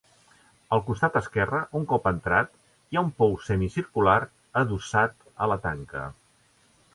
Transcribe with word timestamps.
Al 0.77 0.81
costat 0.85 1.17
esquerre, 1.19 1.59
un 1.79 1.85
cop 1.91 2.09
entrat, 2.11 2.49
hi 2.95 2.99
ha 2.99 3.03
un 3.09 3.11
pou 3.19 3.37
semicircular 3.51 4.17
adossat 4.63 5.29
a 5.47 5.51
la 5.53 5.61
tanca. 5.69 6.09